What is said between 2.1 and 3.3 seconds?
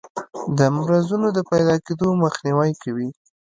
مخنیوی کوي.